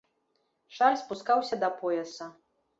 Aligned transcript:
Шаль 0.77 0.97
спускаўся 1.03 1.63
да 1.67 1.73
пояса. 1.85 2.33